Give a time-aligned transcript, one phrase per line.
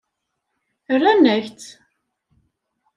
[0.93, 1.69] Rran-ak-tt.